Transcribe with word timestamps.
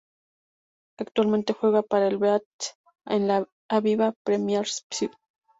Actualmente 0.97 1.53
juega 1.53 1.83
para 1.83 2.07
el 2.07 2.17
Bath 2.17 2.41
en 3.05 3.27
la 3.27 3.47
Aviva 3.69 4.15
Premiership. 4.23 5.11